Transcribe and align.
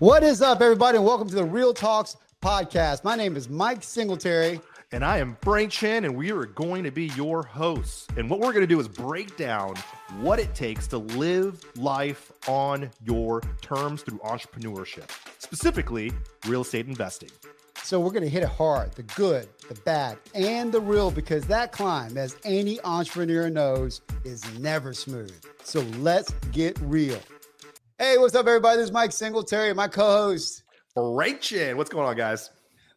What 0.00 0.22
is 0.22 0.40
up, 0.40 0.62
everybody, 0.62 0.96
and 0.96 1.04
welcome 1.04 1.28
to 1.28 1.34
the 1.34 1.44
REIL 1.44 1.74
Talks 1.74 2.16
podcast. 2.40 3.04
My 3.04 3.16
name 3.16 3.36
is 3.36 3.50
Mike 3.50 3.82
Singletary. 3.82 4.58
And 4.92 5.04
I 5.04 5.18
am 5.18 5.36
Frank 5.42 5.72
Chen, 5.72 6.06
and 6.06 6.16
we 6.16 6.32
are 6.32 6.46
going 6.46 6.84
to 6.84 6.90
be 6.90 7.08
your 7.08 7.42
hosts. 7.42 8.06
And 8.16 8.30
what 8.30 8.40
we're 8.40 8.54
going 8.54 8.62
to 8.62 8.66
do 8.66 8.80
is 8.80 8.88
break 8.88 9.36
down 9.36 9.74
what 10.22 10.38
it 10.38 10.54
takes 10.54 10.86
to 10.86 10.96
live 10.96 11.62
life 11.76 12.32
on 12.48 12.90
your 13.04 13.42
terms 13.60 14.00
through 14.00 14.20
entrepreneurship, 14.20 15.10
specifically 15.38 16.12
real 16.46 16.62
estate 16.62 16.86
investing. 16.86 17.28
So, 17.82 18.00
we're 18.00 18.08
going 18.08 18.22
to 18.22 18.30
hit 18.30 18.42
it 18.42 18.48
hard 18.48 18.92
the 18.94 19.02
good, 19.02 19.50
the 19.68 19.74
bad, 19.82 20.16
and 20.34 20.72
the 20.72 20.80
real 20.80 21.10
because 21.10 21.46
that 21.48 21.72
climb, 21.72 22.16
as 22.16 22.38
any 22.44 22.80
entrepreneur 22.84 23.50
knows, 23.50 24.00
is 24.24 24.42
never 24.58 24.94
smooth. 24.94 25.44
So, 25.62 25.80
let's 25.98 26.32
get 26.52 26.78
real. 26.80 27.20
Hey, 28.02 28.16
what's 28.16 28.34
up, 28.34 28.46
everybody? 28.46 28.78
This 28.78 28.86
is 28.86 28.92
Mike 28.92 29.12
Singletary, 29.12 29.74
my 29.74 29.86
co 29.86 30.10
host. 30.10 30.62
Frank 30.94 31.42
Chen. 31.42 31.76
What's 31.76 31.90
going 31.90 32.08
on, 32.08 32.16
guys? 32.16 32.48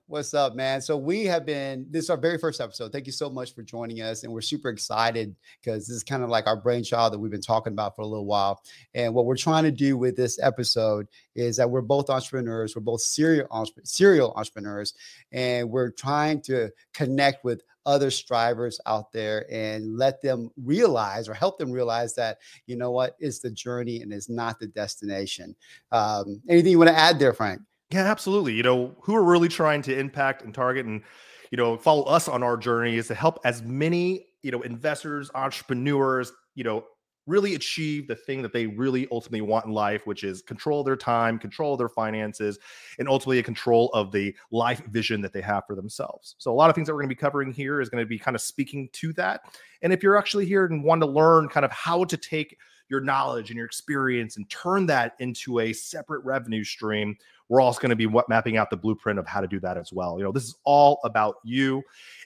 What's 0.07 0.34
up, 0.34 0.55
man? 0.55 0.80
So 0.80 0.95
we 0.95 1.25
have 1.25 1.45
been 1.45 1.85
this 1.89 2.05
is 2.05 2.09
our 2.09 2.16
very 2.16 2.38
first 2.38 2.61
episode. 2.61 2.94
Thank 2.94 3.05
you 3.05 3.11
so 3.11 3.30
much 3.30 3.53
for 3.53 3.63
joining 3.63 4.02
us, 4.02 4.23
and 4.23 4.31
we're 4.31 4.39
super 4.39 4.70
excited 4.70 5.35
because 5.61 5.88
this 5.88 5.97
is 5.97 6.05
kind 6.05 6.23
of 6.23 6.30
like 6.30 6.47
our 6.47 6.55
brainchild 6.55 7.11
that 7.11 7.20
we've 7.20 7.30
been 7.30 7.41
talking 7.41 7.73
about 7.73 7.97
for 7.97 8.03
a 8.03 8.08
little 8.08 8.25
while. 8.25 8.61
And 8.94 9.13
what 9.13 9.25
we're 9.25 9.35
trying 9.35 9.66
to 9.66 9.71
do 9.71 9.97
with 9.97 10.16
this 10.16 10.39
episode 10.41 11.09
is 11.35 11.58
that 11.58 11.70
we're 11.70 11.81
both 11.81 12.09
entrepreneurs, 12.09 12.73
we're 12.73 12.81
both 12.81 13.02
serial 13.02 13.67
serial 13.83 14.31
entrepreneurs, 14.38 14.94
and 15.33 15.70
we're 15.70 15.91
trying 15.91 16.39
to 16.44 16.70
connect 16.94 17.44
with 17.44 17.61
other 17.86 18.12
strivers 18.12 18.80
out 18.86 19.12
there 19.12 19.46
and 19.52 19.98
let 19.98 20.22
them 20.22 20.50
realize 20.64 21.28
or 21.28 21.34
help 21.34 21.58
them 21.58 21.72
realize 21.72 22.14
that 22.16 22.38
you 22.68 22.76
know 22.76 22.92
what 22.92 23.16
is 23.20 23.40
the 23.40 23.52
journey 23.52 24.02
and 24.02 24.14
is 24.14 24.30
not 24.30 24.59
the 24.59 24.68
destination. 24.68 25.56
Um, 25.92 26.42
anything 26.50 26.72
you 26.72 26.80
want 26.80 26.90
to 26.90 26.98
add 26.98 27.20
there, 27.20 27.34
Frank? 27.34 27.62
Yeah, 27.94 28.06
absolutely. 28.06 28.54
You 28.54 28.64
know, 28.64 28.96
who 29.02 29.16
are 29.16 29.23
really 29.23 29.48
trying 29.48 29.84
to 29.84 29.98
impact 29.98 30.42
and 30.42 30.52
target 30.52 30.88
and, 30.88 31.03
you 31.52 31.58
know, 31.58 31.78
follow 31.78 32.03
us 32.03 32.28
on 32.28 32.42
our 32.42 32.58
journey 32.58 32.95
is 32.95 33.08
to 33.09 33.16
help 33.16 33.40
as 33.45 33.62
many, 33.62 34.25
you 34.42 34.50
know, 34.50 34.62
investors, 34.62 35.30
entrepreneurs, 35.36 36.31
you 36.56 36.64
know, 36.64 36.86
really 37.25 37.55
achieve 37.55 38.07
the 38.07 38.16
thing 38.16 38.41
that 38.41 38.53
they 38.53 38.67
really 38.67 39.07
ultimately 39.11 39.41
want 39.41 39.66
in 39.66 39.71
life, 39.71 40.05
which 40.05 40.23
is 40.23 40.41
control 40.41 40.83
their 40.83 40.95
time, 40.95 41.39
control 41.39 41.77
their 41.77 41.89
finances, 41.89 42.59
and 42.99 43.07
ultimately 43.07 43.39
a 43.39 43.43
control 43.43 43.89
of 43.93 44.11
the 44.11 44.35
life 44.52 44.85
vision 44.88 45.21
that 45.21 45.33
they 45.33 45.41
have 45.41 45.66
for 45.66 45.75
themselves. 45.75 46.35
So, 46.38 46.51
a 46.51 46.55
lot 46.55 46.69
of 46.69 46.75
things 46.75 46.88
that 46.88 46.94
we're 46.94 47.01
going 47.01 47.09
to 47.09 47.16
be 47.16 47.19
covering 47.19 47.51
here 47.51 47.81
is 47.81 47.89
going 47.89 48.03
to 48.03 48.07
be 48.07 48.19
kind 48.19 48.35
of 48.35 48.41
speaking 48.41 48.89
to 48.94 49.13
that. 49.13 49.41
And 49.81 49.94
if 49.94 50.03
you're 50.03 50.17
actually 50.17 50.45
here 50.45 50.66
and 50.66 50.83
want 50.83 51.01
to 51.01 51.07
learn 51.07 51.49
kind 51.49 51.66
of 51.66 51.71
how 51.71 52.03
to 52.05 52.17
take 52.17 52.57
your 52.89 52.99
knowledge 53.01 53.49
and 53.49 53.57
your 53.57 53.66
experience 53.66 54.38
and 54.38 54.47
turn 54.49 54.85
that 54.85 55.16
into 55.19 55.59
a 55.59 55.73
separate 55.73 56.23
revenue 56.25 56.63
stream 56.63 57.17
we're 57.49 57.61
also 57.61 57.79
going 57.79 57.89
to 57.89 57.95
be 57.95 58.07
mapping 58.27 58.57
out 58.57 58.69
the 58.69 58.77
blueprint 58.77 59.19
of 59.19 59.27
how 59.27 59.41
to 59.41 59.47
do 59.47 59.59
that 59.59 59.77
as 59.77 59.91
well. 59.94 60.17
You 60.17 60.23
know, 60.23 60.31
this 60.31 60.45
is 60.45 60.55
all 60.63 60.99
about 61.03 61.35
you 61.44 61.83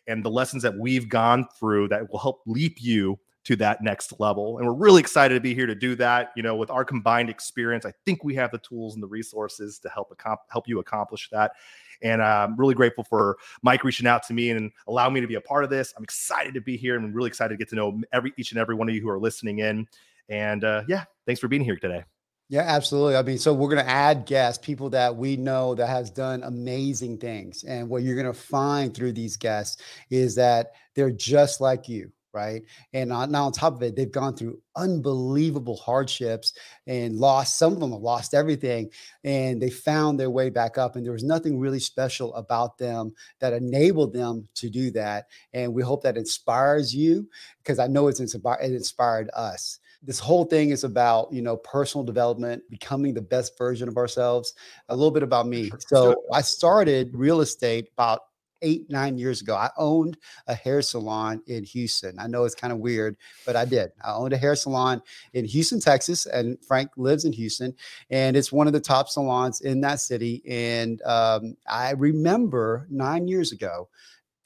and 0.07 0.23
the 0.23 0.29
lessons 0.29 0.63
that 0.63 0.77
we've 0.77 1.09
gone 1.09 1.45
through 1.59 1.89
that 1.89 2.09
will 2.09 2.19
help 2.19 2.41
leap 2.45 2.77
you 2.79 3.19
to 3.47 3.55
that 3.55 3.81
next 3.81 4.19
level. 4.19 4.57
And 4.57 4.67
we're 4.67 4.73
really 4.73 4.99
excited 4.99 5.33
to 5.33 5.39
be 5.39 5.55
here 5.55 5.65
to 5.65 5.73
do 5.73 5.95
that. 5.95 6.33
You 6.35 6.43
know, 6.43 6.57
with 6.57 6.69
our 6.69 6.83
combined 6.83 7.29
experience, 7.29 7.85
I 7.85 7.93
think 8.05 8.25
we 8.25 8.35
have 8.35 8.51
the 8.51 8.57
tools 8.57 8.95
and 8.95 9.01
the 9.01 9.07
resources 9.07 9.79
to 9.79 9.89
help 9.89 10.13
help 10.49 10.67
you 10.67 10.79
accomplish 10.79 11.29
that. 11.31 11.53
And 12.01 12.21
I'm 12.21 12.57
really 12.57 12.75
grateful 12.75 13.05
for 13.05 13.37
Mike 13.63 13.85
reaching 13.85 14.05
out 14.05 14.23
to 14.27 14.33
me 14.33 14.49
and 14.49 14.69
allowing 14.87 15.13
me 15.13 15.21
to 15.21 15.27
be 15.27 15.35
a 15.35 15.41
part 15.41 15.63
of 15.63 15.69
this. 15.69 15.93
I'm 15.95 16.03
excited 16.03 16.53
to 16.55 16.61
be 16.61 16.75
here 16.75 16.97
and 16.97 17.05
I'm 17.05 17.13
really 17.13 17.29
excited 17.29 17.53
to 17.53 17.57
get 17.57 17.69
to 17.69 17.75
know 17.75 18.01
every 18.11 18.33
each 18.37 18.51
and 18.51 18.59
every 18.59 18.75
one 18.75 18.89
of 18.89 18.93
you 18.93 19.01
who 19.01 19.09
are 19.09 19.19
listening 19.19 19.59
in. 19.59 19.87
And 20.27 20.65
uh, 20.65 20.83
yeah, 20.89 21.05
thanks 21.25 21.39
for 21.39 21.47
being 21.47 21.63
here 21.63 21.77
today. 21.77 22.03
Yeah, 22.49 22.61
absolutely. 22.61 23.15
I 23.17 23.23
mean, 23.23 23.37
so 23.37 23.53
we're 23.53 23.69
going 23.69 23.83
to 23.83 23.89
add 23.89 24.25
guests, 24.25 24.65
people 24.65 24.89
that 24.91 25.15
we 25.15 25.35
know 25.35 25.75
that 25.75 25.87
has 25.87 26.09
done 26.09 26.43
amazing 26.43 27.17
things. 27.17 27.63
And 27.63 27.89
what 27.89 28.03
you're 28.03 28.15
going 28.15 28.33
to 28.33 28.39
find 28.39 28.93
through 28.93 29.13
these 29.13 29.35
guests 29.35 29.81
is 30.09 30.35
that 30.35 30.71
they're 30.95 31.11
just 31.11 31.59
like 31.59 31.89
you, 31.89 32.09
right? 32.37 32.61
And 32.93 33.09
now 33.09 33.45
on 33.45 33.51
top 33.51 33.75
of 33.75 33.81
it, 33.81 33.95
they've 33.95 34.11
gone 34.11 34.35
through 34.35 34.61
unbelievable 34.75 35.77
hardships 35.77 36.53
and 36.85 37.15
lost. 37.15 37.57
Some 37.57 37.73
of 37.73 37.79
them 37.79 37.91
have 37.91 38.01
lost 38.01 38.35
everything, 38.35 38.91
and 39.23 39.59
they 39.59 39.71
found 39.71 40.19
their 40.19 40.29
way 40.29 40.51
back 40.51 40.77
up. 40.77 40.95
And 40.95 41.03
there 41.03 41.13
was 41.13 41.23
nothing 41.23 41.59
really 41.59 41.79
special 41.79 42.33
about 42.35 42.77
them 42.77 43.13
that 43.39 43.53
enabled 43.53 44.13
them 44.13 44.47
to 44.55 44.69
do 44.69 44.91
that. 44.91 45.25
And 45.53 45.73
we 45.73 45.81
hope 45.81 46.03
that 46.03 46.17
inspires 46.17 46.93
you 46.93 47.27
because 47.63 47.79
I 47.79 47.87
know 47.87 48.07
it's 48.07 48.19
inspired. 48.19 48.63
It 48.63 48.73
inspired 48.73 49.31
us 49.33 49.79
this 50.03 50.19
whole 50.19 50.45
thing 50.45 50.69
is 50.69 50.83
about 50.83 51.31
you 51.33 51.41
know 51.41 51.57
personal 51.57 52.03
development 52.03 52.61
becoming 52.69 53.13
the 53.13 53.21
best 53.21 53.57
version 53.57 53.87
of 53.87 53.97
ourselves 53.97 54.53
a 54.89 54.95
little 54.95 55.11
bit 55.11 55.23
about 55.23 55.47
me 55.47 55.71
so 55.79 56.15
i 56.33 56.41
started 56.41 57.09
real 57.13 57.41
estate 57.41 57.89
about 57.93 58.26
eight 58.61 58.89
nine 58.89 59.17
years 59.17 59.41
ago 59.41 59.55
i 59.55 59.69
owned 59.77 60.17
a 60.47 60.53
hair 60.53 60.81
salon 60.81 61.41
in 61.47 61.63
houston 61.63 62.17
i 62.19 62.27
know 62.27 62.43
it's 62.43 62.55
kind 62.55 62.73
of 62.73 62.79
weird 62.79 63.15
but 63.45 63.55
i 63.55 63.65
did 63.65 63.91
i 64.03 64.13
owned 64.13 64.33
a 64.33 64.37
hair 64.37 64.55
salon 64.55 65.01
in 65.33 65.45
houston 65.45 65.79
texas 65.79 66.25
and 66.25 66.57
frank 66.65 66.89
lives 66.97 67.25
in 67.25 67.33
houston 67.33 67.73
and 68.09 68.35
it's 68.35 68.51
one 68.51 68.67
of 68.67 68.73
the 68.73 68.79
top 68.79 69.09
salons 69.09 69.61
in 69.61 69.81
that 69.81 69.99
city 69.99 70.41
and 70.47 71.01
um, 71.03 71.55
i 71.69 71.91
remember 71.91 72.87
nine 72.89 73.27
years 73.27 73.51
ago 73.51 73.87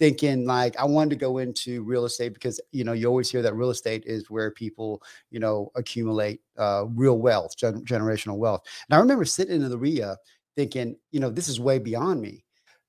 thinking 0.01 0.47
like 0.47 0.75
I 0.79 0.83
wanted 0.83 1.11
to 1.11 1.15
go 1.15 1.37
into 1.37 1.83
real 1.83 2.05
estate 2.05 2.33
because 2.33 2.59
you 2.71 2.83
know 2.83 2.93
you 2.93 3.05
always 3.05 3.29
hear 3.29 3.43
that 3.43 3.53
real 3.53 3.69
estate 3.69 4.01
is 4.07 4.31
where 4.31 4.49
people 4.49 5.03
you 5.29 5.39
know 5.39 5.71
accumulate 5.75 6.41
uh, 6.57 6.85
real 6.95 7.19
wealth, 7.19 7.55
gen- 7.55 7.85
generational 7.85 8.37
wealth. 8.37 8.63
And 8.89 8.97
I 8.97 8.99
remember 8.99 9.25
sitting 9.25 9.61
in 9.61 9.69
the 9.69 9.77
RIA 9.77 10.17
thinking, 10.55 10.97
you 11.11 11.19
know, 11.19 11.29
this 11.29 11.47
is 11.47 11.59
way 11.59 11.77
beyond 11.77 12.19
me 12.19 12.43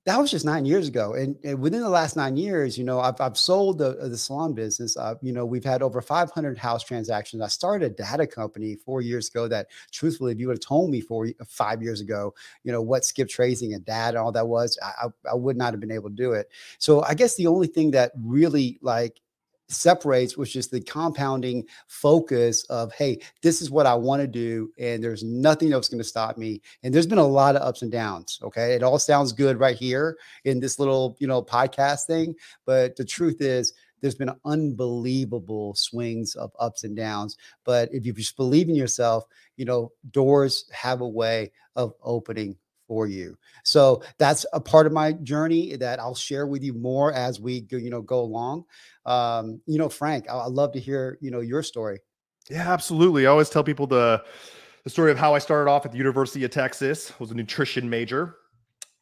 that 0.05 0.19
was 0.19 0.33
just 0.33 0.45
nine 0.45 0.65
years 0.65 0.89
ago. 0.89 1.15
And, 1.15 1.37
and, 1.45 1.61
within 1.61 1.81
the 1.81 1.89
last 1.89 2.17
nine 2.17 2.37
years, 2.37 2.77
you 2.77 2.83
know, 2.83 2.99
I've, 2.99 3.21
I've 3.21 3.39
sold 3.39 3.79
the, 3.79 3.95
the 3.95 4.17
salon 4.17 4.53
business. 4.53 4.97
Uh, 4.97 5.15
you 5.23 5.33
know, 5.33 5.47
we've 5.47 5.65
had 5.65 5.81
over 5.81 6.01
500 6.01 6.59
house 6.59 6.83
transactions. 6.83 7.41
I 7.41 7.47
started 7.47 7.93
a 7.93 7.95
data 7.95 8.27
company 8.27 8.75
four 8.75 9.01
years 9.01 9.29
ago 9.29 9.47
that 9.49 9.69
truthfully, 9.93 10.33
if 10.33 10.41
you 10.41 10.49
would 10.49 10.55
have 10.55 10.67
told 10.67 10.91
me 10.91 11.01
four, 11.01 11.29
five 11.47 11.83
years 11.83 12.01
ago, 12.01 12.35
you 12.65 12.73
know, 12.73 12.83
what 12.83 13.05
skip 13.05 13.29
tracing 13.29 13.75
and 13.75 13.85
data 13.85 14.09
and 14.09 14.19
all 14.19 14.33
that 14.33 14.49
was, 14.49 14.77
I, 14.83 15.07
I, 15.07 15.31
I 15.31 15.35
would 15.35 15.57
not 15.57 15.73
have 15.73 15.81
been 15.81 15.93
able 15.93 16.11
to 16.11 16.17
do 16.17 16.33
it. 16.33 16.51
So 16.79 17.03
I 17.05 17.15
guess 17.15 17.37
the 17.37 17.47
only 17.47 17.69
thing 17.69 17.93
that 17.93 18.11
really 18.17 18.81
like 18.83 19.21
separates, 19.73 20.37
which 20.37 20.57
is 20.57 20.69
the 20.69 20.81
compounding 20.81 21.65
focus 21.89 22.65
of, 22.65 22.93
hey, 22.93 23.19
this 23.43 23.63
is 23.63 23.71
what 23.71 23.87
I 23.87 23.95
want 23.95 24.21
to 24.23 24.27
do, 24.27 24.71
and 24.79 25.03
there's 25.03 25.25
nothing 25.25 25.73
else 25.73 25.89
going 25.89 25.99
to 25.99 26.05
stop 26.05 26.37
me. 26.37 26.61
And 26.83 26.95
there's 26.95 27.07
been 27.07 27.19
a 27.19 27.27
lot 27.27 27.57
of 27.57 27.63
ups 27.63 27.83
and 27.83 27.91
downs. 27.91 28.39
Okay, 28.43 28.75
it 28.75 28.83
all 28.83 28.99
sounds 28.99 29.33
good 29.33 29.59
right 29.59 29.77
here 29.77 30.17
in 30.45 30.61
this 30.61 30.79
little, 30.79 31.17
you 31.19 31.27
know, 31.27 31.43
podcast 31.43 32.07
thing, 32.07 32.35
but 32.67 32.97
the 32.97 33.05
truth 33.05 33.41
is. 33.41 33.73
There's 34.01 34.17
been 34.17 34.35
unbelievable 34.45 35.77
swings 35.77 36.35
of 36.35 36.51
ups 36.59 36.83
and 36.83 36.97
downs. 36.97 37.37
But 37.65 37.89
if 37.93 38.05
you 38.05 38.13
just 38.13 38.37
believe 38.37 38.69
in 38.69 38.75
yourself, 38.75 39.27
you 39.57 39.65
know, 39.65 39.93
doors 40.11 40.65
have 40.73 41.03
a 41.03 41.09
way 41.09 41.53
of 41.77 41.95
opening 42.03 42.57
for 42.93 43.07
you. 43.07 43.39
So 43.65 44.03
that's 44.19 44.45
a 44.53 44.61
part 44.61 44.87
of 44.87 44.93
my 44.93 45.13
journey 45.13 45.77
that 45.77 45.99
I'll 45.99 46.15
share 46.15 46.47
with 46.47 46.63
you 46.63 46.75
more 46.75 47.11
as 47.15 47.41
we 47.41 47.63
go, 47.63 47.79
you 47.79 47.89
know, 47.89 48.03
go 48.03 48.21
along. 48.21 48.65
Um, 49.07 49.63
you 49.65 49.79
know, 49.79 49.89
Frank, 49.89 50.29
I, 50.29 50.45
would 50.45 50.53
love 50.53 50.73
to 50.73 50.79
hear, 50.79 51.17
you 51.23 51.31
know, 51.31 51.41
your 51.41 51.63
story. 51.63 52.01
Yeah, 52.51 52.71
absolutely. 52.71 53.27
I 53.27 53.31
always 53.31 53.49
tell 53.49 53.65
people 53.65 53.87
the 53.87 54.23
the 54.85 54.91
story 54.91 55.11
of 55.11 55.17
how 55.17 55.35
I 55.35 55.39
started 55.39 55.71
off 55.71 55.87
at 55.87 55.93
the 55.93 55.97
University 55.97 56.45
of 56.45 56.51
Texas, 56.51 57.19
was 57.19 57.31
a 57.31 57.35
nutrition 57.35 57.89
major. 57.89 58.37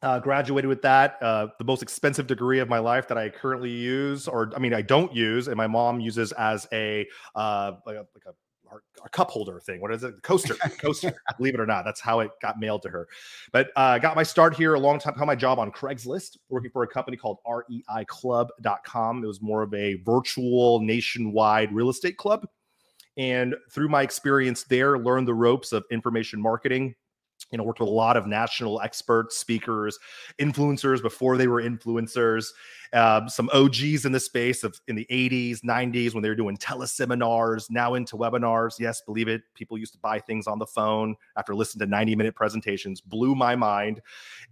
Uh, 0.01 0.19
graduated 0.19 0.69
with 0.69 0.81
that, 0.83 1.17
uh, 1.21 1.47
the 1.59 1.65
most 1.65 1.83
expensive 1.83 2.27
degree 2.27 2.59
of 2.59 2.69
my 2.69 2.79
life 2.79 3.09
that 3.09 3.17
I 3.17 3.27
currently 3.27 3.71
use, 3.71 4.25
or 4.25 4.51
I 4.55 4.59
mean, 4.59 4.73
I 4.73 4.81
don't 4.81 5.13
use, 5.13 5.49
and 5.49 5.57
my 5.57 5.67
mom 5.67 5.99
uses 5.99 6.31
as 6.31 6.65
a 6.71 7.07
uh, 7.35 7.73
like 7.85 7.97
a, 7.97 8.07
like 8.15 8.25
a 8.25 8.33
our, 8.71 8.83
our, 9.01 9.09
cup 9.09 9.29
holder 9.29 9.59
thing. 9.59 9.81
What 9.81 9.93
is 9.93 10.03
it? 10.03 10.21
Coaster, 10.23 10.55
coaster. 10.79 11.13
believe 11.37 11.53
it 11.53 11.59
or 11.59 11.65
not, 11.65 11.83
that's 11.83 11.99
how 11.99 12.21
it 12.21 12.31
got 12.41 12.59
mailed 12.59 12.81
to 12.83 12.89
her. 12.89 13.07
But 13.51 13.71
uh, 13.75 13.99
got 13.99 14.15
my 14.15 14.23
start 14.23 14.55
here 14.55 14.73
a 14.75 14.79
long 14.79 14.99
time. 14.99 15.15
Got 15.17 15.27
my 15.27 15.35
job 15.35 15.59
on 15.59 15.71
Craigslist, 15.71 16.37
working 16.49 16.71
for 16.71 16.83
a 16.83 16.87
company 16.87 17.17
called 17.17 17.37
REIClub.com. 17.47 19.23
It 19.23 19.27
was 19.27 19.41
more 19.41 19.61
of 19.61 19.73
a 19.73 19.95
virtual 20.05 20.79
nationwide 20.79 21.73
real 21.73 21.89
estate 21.89 22.17
club. 22.17 22.47
And 23.17 23.55
through 23.69 23.89
my 23.89 24.01
experience 24.01 24.63
there, 24.63 24.97
learned 24.97 25.27
the 25.27 25.33
ropes 25.33 25.73
of 25.73 25.83
information 25.91 26.41
marketing, 26.41 26.95
you 27.51 27.57
know, 27.57 27.63
worked 27.63 27.79
with 27.79 27.89
a 27.89 27.91
lot 27.91 28.17
of 28.17 28.27
national 28.27 28.81
experts, 28.81 29.37
speakers, 29.37 29.99
influencers 30.39 31.01
before 31.01 31.37
they 31.37 31.47
were 31.47 31.61
influencers, 31.61 32.47
uh, 32.93 33.27
some 33.27 33.49
OGs 33.53 34.05
in 34.05 34.11
the 34.11 34.19
space 34.19 34.63
of 34.63 34.79
in 34.87 34.95
the 34.95 35.07
80s, 35.09 35.61
90s 35.61 36.13
when 36.13 36.23
they 36.23 36.29
were 36.29 36.35
doing 36.35 36.57
teleseminars, 36.57 37.69
now 37.69 37.95
into 37.95 38.15
webinars. 38.15 38.79
Yes, 38.79 39.01
believe 39.01 39.27
it, 39.27 39.41
people 39.53 39.77
used 39.77 39.93
to 39.93 39.99
buy 39.99 40.19
things 40.19 40.47
on 40.47 40.59
the 40.59 40.65
phone 40.65 41.15
after 41.37 41.53
listening 41.53 41.85
to 41.87 41.91
90 41.91 42.15
minute 42.15 42.35
presentations, 42.35 43.01
blew 43.01 43.35
my 43.35 43.55
mind 43.55 44.01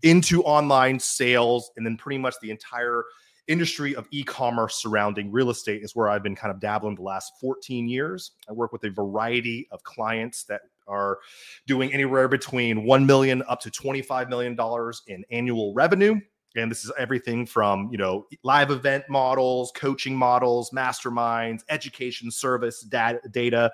into 0.04 0.44
online 0.44 1.00
sales, 1.00 1.72
and 1.78 1.86
then 1.86 1.98
pretty 1.98 2.18
much 2.18 2.36
the 2.42 2.52
entire 2.52 3.04
industry 3.50 3.96
of 3.96 4.08
e-commerce 4.12 4.76
surrounding 4.76 5.32
real 5.32 5.50
estate 5.50 5.84
is 5.84 5.96
where 5.96 6.08
I've 6.08 6.22
been 6.22 6.36
kind 6.36 6.54
of 6.54 6.62
dabbling 6.62 6.96
the 6.96 7.02
last 7.02 7.34
14 7.42 7.90
years. 7.90 8.32
I 8.48 8.54
work 8.54 8.72
with 8.72 8.84
a 8.84 8.92
variety 8.92 9.68
of 9.72 9.84
clients 9.84 10.44
that 10.44 10.62
are 10.90 11.20
doing 11.68 11.94
anywhere 11.94 12.28
between 12.28 12.84
1 12.84 13.06
million 13.06 13.44
up 13.48 13.62
to 13.62 13.72
25 13.72 14.30
million 14.30 14.56
dollars 14.56 15.04
in 15.08 15.24
annual 15.32 15.74
revenue. 15.74 16.20
And 16.56 16.70
this 16.70 16.84
is 16.84 16.92
everything 16.98 17.46
from 17.46 17.90
you 17.92 17.98
know 17.98 18.26
live 18.44 18.72
event 18.72 19.06
models 19.08 19.72
coaching 19.76 20.16
models 20.16 20.72
masterminds 20.72 21.62
education 21.70 22.32
service 22.32 22.82
data, 22.82 23.22
data 23.32 23.72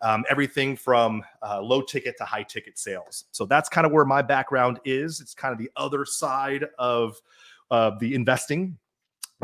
um, 0.00 0.24
everything 0.28 0.76
from 0.76 1.22
uh, 1.42 1.60
low 1.62 1.80
ticket 1.80 2.16
to 2.18 2.24
high 2.24 2.42
ticket 2.42 2.78
sales. 2.78 3.24
So 3.32 3.46
that's 3.46 3.68
kind 3.68 3.86
of 3.86 3.92
where 3.92 4.04
my 4.04 4.22
background 4.22 4.80
is. 4.84 5.20
It's 5.20 5.34
kind 5.34 5.52
of 5.52 5.58
the 5.58 5.70
other 5.76 6.04
side 6.04 6.66
of 6.78 7.20
uh, 7.70 7.92
the 7.98 8.14
investing 8.14 8.76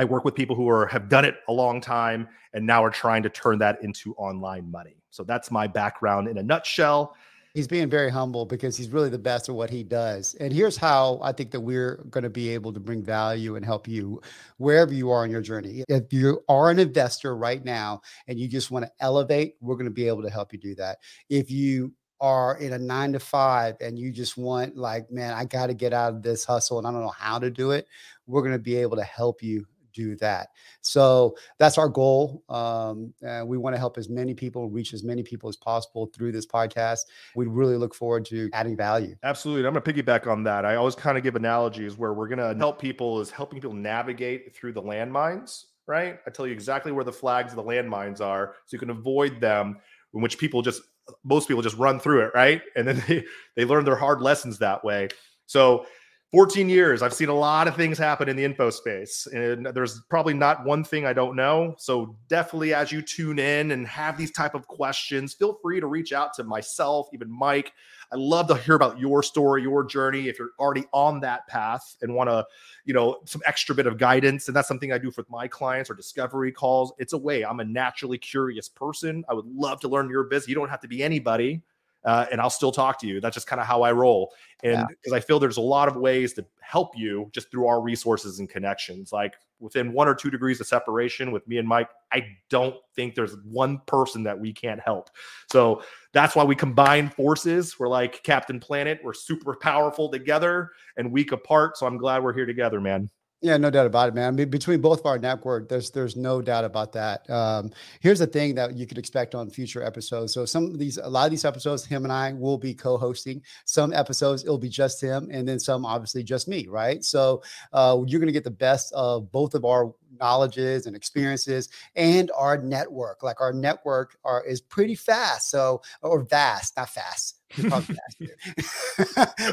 i 0.01 0.05
work 0.05 0.25
with 0.25 0.35
people 0.35 0.57
who 0.57 0.69
are 0.69 0.87
have 0.87 1.09
done 1.09 1.25
it 1.25 1.37
a 1.49 1.53
long 1.53 1.81
time 1.81 2.29
and 2.55 2.67
now 2.67 2.83
are 2.83 2.91
trying 2.91 3.23
to 3.23 3.29
turn 3.29 3.59
that 3.59 3.83
into 3.83 4.15
online 4.15 4.71
money 4.71 4.97
so 5.11 5.23
that's 5.23 5.51
my 5.51 5.67
background 5.67 6.29
in 6.29 6.39
a 6.39 6.43
nutshell 6.43 7.15
He's 7.55 7.67
being 7.67 7.91
very 7.91 8.11
humble 8.11 8.47
because 8.47 8.77
he's 8.77 8.91
really 8.91 9.09
the 9.09 9.19
best 9.19 9.49
at 9.49 9.55
what 9.57 9.71
he 9.71 9.83
does. 9.83 10.35
And 10.39 10.53
here's 10.53 10.77
how 10.77 11.19
I 11.21 11.33
think 11.33 11.51
that 11.51 11.61
we're 11.61 11.97
going 12.09 12.23
to 12.23 12.31
be 12.31 12.49
able 12.51 12.73
to 12.73 12.79
bring 12.79 13.03
value 13.03 13.57
and 13.57 13.65
help 13.65 13.89
you 13.89 14.21
wherever 14.59 14.93
you 14.93 15.11
are 15.11 15.25
in 15.25 15.33
your 15.33 15.41
journey. 15.41 15.83
If 15.89 16.13
you 16.13 16.45
are 16.49 16.71
an 16.71 16.79
investor 16.79 17.37
right 17.37 17.65
now 17.65 18.03
and 18.29 18.39
you 18.39 18.47
just 18.47 18.71
want 18.71 18.85
to 18.85 18.93
elevate, 19.01 19.57
we're 19.61 19.75
going 19.75 19.87
to 19.87 19.91
be 19.91 20.07
able 20.07 20.23
to 20.23 20.31
help 20.31 20.53
you 20.53 20.61
do 20.61 20.77
that. 20.77 20.99
If 21.29 21.51
you 21.51 21.93
are 22.21 22.57
in 22.59 22.73
a 22.73 22.79
nine 22.79 23.13
to 23.15 23.19
five 23.19 23.75
and 23.81 23.99
you 23.99 24.13
just 24.13 24.37
want, 24.37 24.77
like, 24.77 25.11
man, 25.11 25.33
I 25.35 25.45
got 25.45 25.67
to 25.69 25.75
get 25.75 25.93
out 25.93 26.13
of 26.15 26.23
this 26.23 26.45
hustle 26.45 26.79
and 26.79 26.87
I 26.87 26.93
don't 26.93 27.01
know 27.01 27.09
how 27.09 27.41
to 27.41 27.51
do 27.51 27.73
it, 27.73 27.89
we're 28.29 28.43
going 28.43 28.53
to 28.53 28.61
be 28.61 28.77
able 28.77 28.97
to 28.97 29.03
help 29.03 29.43
you 29.43 29.67
do 29.93 30.17
that. 30.17 30.49
So 30.81 31.37
that's 31.59 31.79
our 31.79 31.89
goal. 31.89 32.43
Um, 32.49 33.13
we 33.45 33.59
want 33.59 33.75
to 33.75 33.79
help 33.79 33.99
as 33.99 34.09
many 34.09 34.35
people 34.35 34.69
reach 34.69 34.93
as 34.93 35.03
many 35.03 35.23
people 35.23 35.49
as 35.49 35.57
possible 35.57 36.11
through 36.15 36.33
this 36.33 36.47
podcast. 36.47 37.01
We 37.35 37.47
really 37.47 37.77
look 37.77 37.95
forward 37.95 38.25
to 38.27 38.51
adding 38.53 38.77
value. 38.77 39.17
Absolutely. 39.23 39.67
I'm 39.67 39.75
going 39.75 39.83
to 39.85 39.93
piggyback 39.93 40.27
on 40.27 40.45
that. 40.45 40.65
I 40.65 40.77
always 40.77 40.95
kind 40.95 41.17
of 41.17 41.25
give 41.25 41.37
analogies 41.37 41.97
where 41.97 42.13
we're 42.13 42.29
going 42.29 42.39
to 42.39 42.59
help 42.59 42.81
people 42.81 43.21
is 43.21 43.31
helping 43.31 43.61
people 43.61 43.75
navigate 43.75 44.55
through 44.55 44.73
the 44.73 44.83
landmines, 44.83 45.65
right? 45.87 46.19
I 46.27 46.31
tell 46.31 46.47
you 46.47 46.53
exactly 46.53 46.93
where 46.93 47.05
the 47.05 47.13
flags 47.13 47.53
of 47.53 47.57
the 47.57 47.63
landmines 47.63 48.21
are 48.21 48.55
so 48.67 48.75
you 48.75 48.79
can 48.79 48.91
avoid 48.91 49.41
them 49.41 49.79
in 50.15 50.21
which 50.21 50.39
people 50.39 50.63
just 50.63 50.83
most 51.25 51.49
people 51.49 51.63
just 51.63 51.77
run 51.77 51.99
through 51.99 52.21
it, 52.27 52.33
right? 52.35 52.63
And 52.77 52.87
then 52.87 53.03
they 53.09 53.25
they 53.57 53.65
learn 53.65 53.85
their 53.85 53.97
hard 53.97 54.21
lessons 54.21 54.59
that 54.59 54.85
way. 54.85 55.09
So 55.47 55.87
14 56.33 56.69
years 56.69 57.03
i've 57.03 57.13
seen 57.13 57.29
a 57.29 57.35
lot 57.35 57.67
of 57.67 57.75
things 57.75 57.99
happen 57.99 58.29
in 58.29 58.37
the 58.37 58.45
info 58.45 58.71
space 58.71 59.27
and 59.33 59.67
there's 59.67 60.01
probably 60.03 60.35
not 60.35 60.65
one 60.65 60.85
thing 60.85 61.05
i 61.05 61.13
don't 61.13 61.35
know. 61.35 61.75
So 61.79 62.17
definitely 62.29 62.73
as 62.73 62.93
you 62.93 63.03
tune 63.03 63.39
in 63.39 63.73
and 63.73 63.87
have 63.87 64.17
these 64.17 64.31
type 64.31 64.55
of 64.55 64.67
questions 64.67 65.35
feel 65.35 65.59
free 65.61 65.81
to 65.81 65.87
reach 65.87 66.13
out 66.13 66.35
to 66.35 66.45
myself 66.45 67.09
even 67.13 67.31
mike. 67.31 67.73
I 68.13 68.17
love 68.17 68.49
to 68.49 68.57
hear 68.57 68.75
about 68.75 68.99
your 68.99 69.23
story 69.23 69.63
your 69.63 69.85
journey 69.85 70.29
if 70.29 70.39
you're 70.39 70.51
already 70.59 70.85
on 70.93 71.21
that 71.21 71.47
path 71.49 71.97
and 72.03 72.15
want 72.15 72.31
to 72.31 72.45
you 72.85 72.95
know 72.95 73.19
some 73.25 73.43
extra 73.45 73.75
bit 73.75 73.87
of 73.87 73.99
guidance 73.99 74.47
and 74.47 74.57
that's 74.57 74.69
something 74.69 74.93
i 74.93 74.99
do 74.99 75.11
with 75.17 75.29
my 75.31 75.49
clients 75.49 75.91
or 75.91 75.95
discovery 75.95 76.53
calls. 76.53 76.93
It's 76.99 77.13
a 77.13 77.19
way 77.19 77.45
i'm 77.45 77.61
a 77.61 77.65
naturally 77.65 78.19
curious 78.19 78.69
person. 78.69 79.25
I 79.29 79.35
would 79.35 79.47
love 79.47 79.81
to 79.81 79.89
learn 79.89 80.09
your 80.09 80.25
business 80.25 80.49
you 80.49 80.55
don't 80.55 80.71
have 80.71 80.81
to 80.81 80.89
be 80.89 81.03
anybody 81.03 81.63
uh, 82.05 82.27
and 82.33 82.41
I'll 82.41 82.51
still 82.51 82.73
talk 82.73 82.99
to 83.01 83.07
you. 83.07 83.21
That's 83.21 83.35
just 83.35 83.47
kind 83.47 83.61
of 83.61 83.67
how 83.67 83.83
I 83.83 83.93
roll. 83.93 84.33
And 84.63 84.87
because 84.89 85.13
yeah. 85.13 85.17
I 85.17 85.21
feel 85.21 85.39
there's 85.39 85.57
a 85.57 85.63
lot 85.63 85.89
of 85.89 85.97
ways 85.97 86.33
to 86.35 86.45
help 86.61 86.97
you 86.97 87.31
just 87.33 87.51
through 87.51 87.67
our 87.67 87.81
resources 87.81 88.39
and 88.39 88.49
connections. 88.49 89.13
Like 89.13 89.35
within 89.59 89.93
one 89.93 90.09
or 90.09 90.15
two 90.15 90.31
degrees 90.31 90.61
of 90.61 90.67
separation 90.67 91.33
with 91.33 91.47
me 91.47 91.59
and 91.59 91.69
Mike, 91.69 91.89
I 92.13 92.27
don't 92.49 92.77
think 92.95 93.15
there's 93.15 93.37
one 93.45 93.81
person 93.87 94.23
that 94.25 94.39
we 94.39 94.53
can't 94.53 94.81
help. 94.81 95.11
So 95.51 95.83
that's 96.13 96.35
why 96.35 96.45
we 96.45 96.55
combine 96.55 97.09
forces. 97.11 97.79
We're 97.79 97.89
like 97.89 98.23
Captain 98.23 98.61
Planet. 98.61 99.01
We're 99.03 99.15
super 99.15 99.57
powerful 99.61 100.09
together 100.09 100.71
and 100.97 101.13
weak 101.13 101.33
apart. 101.33 101.77
So 101.77 101.87
I'm 101.87 101.99
glad 101.99 102.23
we're 102.23 102.33
here 102.35 102.47
together, 102.47 102.81
man. 102.81 103.11
Yeah, 103.43 103.57
no 103.57 103.71
doubt 103.71 103.87
about 103.87 104.09
it, 104.09 104.15
man. 104.15 104.29
I 104.29 104.31
mean, 104.33 104.51
between 104.51 104.83
both 104.83 105.01
of 105.01 105.07
our 105.07 105.19
network, 105.19 105.67
there's 105.71 105.91
there's 105.91 106.15
no 106.15 106.43
doubt 106.43 106.65
about 106.67 106.93
that. 106.93 107.29
Um, 107.31 107.71
here's 108.01 108.19
the 108.19 108.27
thing 108.27 108.55
that 108.57 108.77
you 108.77 108.87
could 108.87 108.99
expect 108.99 109.35
on 109.35 109.49
future 109.49 109.83
episodes. 109.83 110.35
So 110.35 110.45
some 110.45 110.67
of 110.67 110.79
these, 110.79 110.99
a 110.99 111.09
lot 111.09 111.25
of 111.25 111.31
these 111.31 111.47
episodes, 111.47 111.87
him 111.87 112.05
and 112.05 112.13
I 112.13 112.35
will 112.35 112.59
be 112.59 112.75
co-hosting. 112.75 113.41
Some 113.65 113.95
episodes 113.95 114.43
it'll 114.45 114.59
be 114.59 114.69
just 114.69 115.01
him, 115.03 115.31
and 115.33 115.49
then 115.49 115.59
some 115.59 115.87
obviously 115.87 116.23
just 116.23 116.49
me, 116.49 116.67
right? 116.69 117.03
So 117.03 117.43
uh, 117.73 118.03
you're 118.07 118.21
gonna 118.21 118.31
get 118.31 118.45
the 118.45 118.51
best 118.51 118.93
of 118.93 119.33
both 119.33 119.55
of 119.55 119.65
our 119.65 119.91
knowledges 120.19 120.87
and 120.87 120.97
experiences 120.97 121.69
and 121.97 122.31
our 122.37 122.59
network. 122.59 123.23
Like 123.23 123.41
our 123.41 123.53
network 123.53 124.17
are 124.25 124.45
is 124.45 124.61
pretty 124.61 124.95
fast, 124.95 125.51
so 125.51 125.83
or 126.03 126.23
vast, 126.23 126.77
not 126.77 126.91
fast 126.91 127.41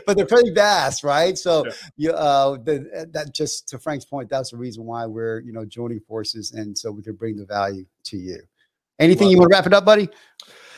but 0.05 0.15
they're 0.15 0.25
pretty 0.25 0.51
vast, 0.51 1.03
right? 1.03 1.37
So 1.37 1.65
yeah. 1.65 1.71
you 1.97 2.11
uh 2.11 2.57
the, 2.57 3.07
that 3.11 3.33
just 3.33 3.67
to 3.69 3.79
Frank's 3.79 4.05
point, 4.05 4.29
that's 4.29 4.51
the 4.51 4.57
reason 4.57 4.85
why 4.85 5.05
we're 5.05 5.39
you 5.39 5.53
know 5.53 5.65
joining 5.65 5.99
forces, 6.01 6.51
and 6.51 6.77
so 6.77 6.91
we 6.91 7.01
can 7.01 7.15
bring 7.15 7.37
the 7.37 7.45
value 7.45 7.85
to 8.05 8.17
you. 8.17 8.39
Anything 8.99 9.29
you 9.29 9.37
want 9.37 9.51
to 9.51 9.55
wrap 9.55 9.67
it 9.67 9.73
up, 9.73 9.85
buddy? 9.85 10.09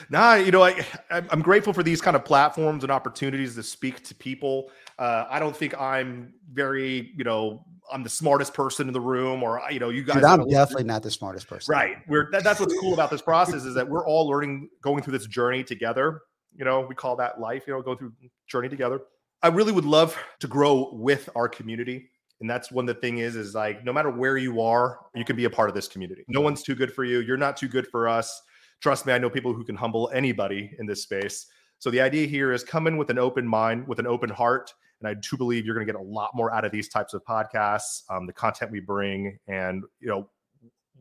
Nah, 0.09 0.35
you 0.35 0.51
know, 0.51 0.63
I 0.63 0.85
I'm 1.09 1.41
grateful 1.41 1.73
for 1.73 1.83
these 1.83 2.01
kind 2.01 2.15
of 2.15 2.23
platforms 2.23 2.83
and 2.83 2.91
opportunities 2.91 3.55
to 3.55 3.63
speak 3.63 4.03
to 4.05 4.15
people. 4.15 4.71
Uh, 4.97 5.25
I 5.29 5.39
don't 5.39 5.55
think 5.55 5.79
I'm 5.79 6.33
very, 6.51 7.11
you 7.15 7.23
know, 7.23 7.65
I'm 7.91 8.03
the 8.03 8.09
smartest 8.09 8.53
person 8.53 8.87
in 8.87 8.93
the 8.93 9.01
room, 9.01 9.43
or 9.43 9.61
you 9.71 9.79
know, 9.79 9.89
you 9.89 10.03
guys. 10.03 10.15
Dude, 10.17 10.25
I'm 10.25 10.47
definitely 10.47 10.85
not 10.85 11.03
the 11.03 11.11
smartest 11.11 11.47
person. 11.47 11.73
Right. 11.73 11.97
We're 12.07 12.29
that, 12.31 12.43
that's 12.43 12.59
what's 12.59 12.77
cool 12.79 12.93
about 12.93 13.09
this 13.09 13.21
process 13.21 13.65
is 13.65 13.73
that 13.75 13.87
we're 13.87 14.05
all 14.05 14.27
learning, 14.27 14.69
going 14.81 15.03
through 15.03 15.17
this 15.17 15.27
journey 15.27 15.63
together. 15.63 16.21
You 16.55 16.65
know, 16.65 16.81
we 16.81 16.95
call 16.95 17.15
that 17.17 17.39
life, 17.39 17.63
you 17.67 17.73
know, 17.73 17.81
going 17.81 17.97
through 17.97 18.13
journey 18.47 18.69
together. 18.69 19.01
I 19.41 19.47
really 19.47 19.71
would 19.71 19.85
love 19.85 20.17
to 20.39 20.47
grow 20.47 20.89
with 20.93 21.29
our 21.35 21.47
community. 21.47 22.09
And 22.41 22.49
that's 22.49 22.71
one 22.71 22.87
of 22.87 22.95
the 22.95 23.01
thing 23.01 23.19
is, 23.19 23.35
is 23.35 23.53
like 23.53 23.83
no 23.83 23.93
matter 23.93 24.09
where 24.09 24.37
you 24.37 24.61
are, 24.61 24.99
you 25.15 25.25
can 25.25 25.35
be 25.35 25.45
a 25.45 25.49
part 25.49 25.69
of 25.69 25.75
this 25.75 25.87
community. 25.87 26.23
No 26.27 26.41
one's 26.41 26.63
too 26.63 26.75
good 26.75 26.93
for 26.93 27.03
you. 27.03 27.19
You're 27.19 27.37
not 27.37 27.57
too 27.57 27.67
good 27.67 27.87
for 27.87 28.07
us. 28.07 28.41
Trust 28.81 29.05
me, 29.05 29.13
I 29.13 29.17
know 29.17 29.29
people 29.29 29.53
who 29.53 29.65
can 29.65 29.75
humble 29.75 30.09
anybody 30.13 30.73
in 30.79 30.85
this 30.85 31.03
space. 31.03 31.47
So 31.79 31.89
the 31.89 32.01
idea 32.01 32.27
here 32.27 32.53
is 32.53 32.63
come 32.63 32.87
in 32.87 32.97
with 32.97 33.09
an 33.09 33.19
open 33.19 33.45
mind, 33.47 33.87
with 33.87 33.99
an 33.99 34.07
open 34.07 34.29
heart. 34.29 34.73
And 34.99 35.07
I 35.07 35.13
do 35.13 35.37
believe 35.37 35.65
you're 35.65 35.75
going 35.75 35.85
to 35.85 35.91
get 35.91 35.99
a 35.99 36.03
lot 36.03 36.31
more 36.33 36.53
out 36.53 36.65
of 36.65 36.71
these 36.71 36.89
types 36.89 37.13
of 37.13 37.23
podcasts, 37.25 38.03
um, 38.09 38.25
the 38.25 38.33
content 38.33 38.71
we 38.71 38.79
bring, 38.79 39.39
and 39.47 39.83
you 39.99 40.07
know, 40.07 40.29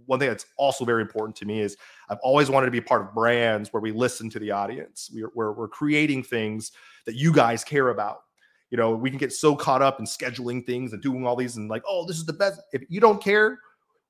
one 0.07 0.19
thing 0.19 0.29
that's 0.29 0.47
also 0.57 0.85
very 0.85 1.03
important 1.03 1.37
to 1.37 1.45
me 1.45 1.61
is 1.61 1.77
I've 2.09 2.19
always 2.23 2.49
wanted 2.49 2.67
to 2.67 2.73
be 2.73 2.81
part 2.81 3.03
of 3.03 3.13
brands 3.13 3.73
where 3.73 3.83
we 3.83 3.93
listen 3.93 4.31
to 4.31 4.39
the 4.39 4.51
audience. 4.51 5.11
We're, 5.13 5.31
we're, 5.35 5.53
we're 5.53 5.69
creating 5.69 6.23
things 6.23 6.73
that 7.05 7.15
you 7.15 7.33
guys 7.33 7.63
care 7.63 7.91
about. 7.91 8.23
You 8.71 8.79
know, 8.79 8.95
we 8.95 9.11
can 9.11 9.19
get 9.19 9.33
so 9.33 9.55
caught 9.55 9.83
up 9.83 9.99
in 9.99 10.07
scheduling 10.07 10.65
things 10.65 10.93
and 10.93 11.03
doing 11.03 11.27
all 11.27 11.37
these 11.37 11.57
and 11.57 11.69
like, 11.69 11.83
oh, 11.87 12.07
this 12.07 12.17
is 12.17 12.25
the 12.25 12.33
best. 12.33 12.61
If 12.73 12.83
you 12.89 13.01
don't 13.01 13.23
care, 13.23 13.59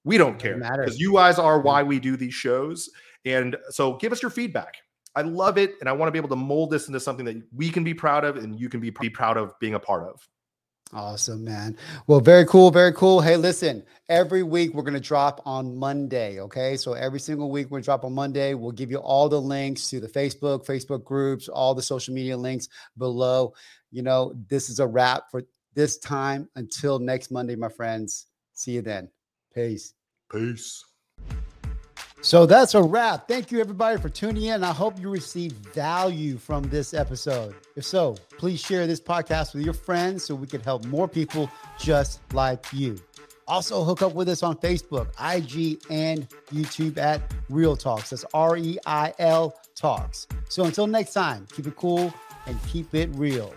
we 0.04 0.18
don't 0.18 0.38
care 0.38 0.56
because 0.56 0.98
you 0.98 1.14
guys 1.14 1.38
are 1.38 1.60
why 1.60 1.82
we 1.82 1.98
do 1.98 2.16
these 2.16 2.34
shows. 2.34 2.88
And 3.24 3.56
so 3.70 3.94
give 3.94 4.12
us 4.12 4.22
your 4.22 4.30
feedback. 4.30 4.76
I 5.14 5.22
love 5.22 5.58
it. 5.58 5.74
And 5.80 5.88
I 5.88 5.92
want 5.92 6.08
to 6.08 6.12
be 6.12 6.18
able 6.18 6.28
to 6.28 6.36
mold 6.36 6.70
this 6.70 6.86
into 6.86 7.00
something 7.00 7.26
that 7.26 7.42
we 7.54 7.70
can 7.70 7.84
be 7.84 7.94
proud 7.94 8.24
of 8.24 8.36
and 8.36 8.58
you 8.58 8.68
can 8.68 8.80
be, 8.80 8.90
be 8.90 9.10
proud 9.10 9.36
of 9.36 9.58
being 9.60 9.74
a 9.74 9.80
part 9.80 10.04
of. 10.04 10.28
Awesome, 10.94 11.44
man. 11.44 11.76
Well, 12.06 12.20
very 12.20 12.46
cool, 12.46 12.70
very 12.70 12.94
cool. 12.94 13.20
Hey, 13.20 13.36
listen, 13.36 13.84
every 14.08 14.42
week 14.42 14.72
we're 14.72 14.82
going 14.82 14.94
to 14.94 15.00
drop 15.00 15.42
on 15.44 15.76
Monday. 15.76 16.40
Okay. 16.40 16.78
So 16.78 16.94
every 16.94 17.20
single 17.20 17.50
week 17.50 17.66
we're 17.66 17.76
going 17.76 17.82
to 17.82 17.86
drop 17.86 18.04
on 18.04 18.14
Monday. 18.14 18.54
We'll 18.54 18.72
give 18.72 18.90
you 18.90 18.96
all 18.96 19.28
the 19.28 19.40
links 19.40 19.90
to 19.90 20.00
the 20.00 20.08
Facebook, 20.08 20.64
Facebook 20.64 21.04
groups, 21.04 21.48
all 21.48 21.74
the 21.74 21.82
social 21.82 22.14
media 22.14 22.36
links 22.36 22.68
below. 22.96 23.52
You 23.90 24.02
know, 24.02 24.32
this 24.48 24.70
is 24.70 24.80
a 24.80 24.86
wrap 24.86 25.24
for 25.30 25.42
this 25.74 25.98
time. 25.98 26.48
Until 26.56 26.98
next 26.98 27.30
Monday, 27.30 27.54
my 27.54 27.68
friends. 27.68 28.26
See 28.54 28.72
you 28.72 28.82
then. 28.82 29.10
Peace. 29.54 29.92
Peace. 30.32 30.87
So 32.20 32.46
that's 32.46 32.74
a 32.74 32.82
wrap. 32.82 33.28
Thank 33.28 33.52
you, 33.52 33.60
everybody, 33.60 34.00
for 34.00 34.08
tuning 34.08 34.44
in. 34.44 34.64
I 34.64 34.72
hope 34.72 34.98
you 35.00 35.08
received 35.08 35.54
value 35.72 36.36
from 36.36 36.64
this 36.64 36.92
episode. 36.92 37.54
If 37.76 37.84
so, 37.84 38.16
please 38.38 38.60
share 38.60 38.86
this 38.86 39.00
podcast 39.00 39.54
with 39.54 39.64
your 39.64 39.74
friends 39.74 40.24
so 40.24 40.34
we 40.34 40.48
can 40.48 40.60
help 40.60 40.84
more 40.86 41.06
people 41.06 41.48
just 41.78 42.20
like 42.32 42.66
you. 42.72 42.98
Also, 43.46 43.82
hook 43.82 44.02
up 44.02 44.14
with 44.14 44.28
us 44.28 44.42
on 44.42 44.56
Facebook, 44.56 45.08
IG, 45.18 45.80
and 45.90 46.28
YouTube 46.52 46.98
at 46.98 47.22
REIL 47.48 47.76
Talks. 47.76 48.10
That's 48.10 48.24
R 48.34 48.56
E 48.56 48.78
I 48.84 49.14
L 49.18 49.58
Talks. 49.74 50.26
So 50.48 50.64
until 50.64 50.86
next 50.86 51.12
time, 51.14 51.46
keep 51.54 51.66
it 51.66 51.76
cool 51.76 52.12
and 52.46 52.62
keep 52.64 52.94
it 52.94 53.10
real. 53.14 53.54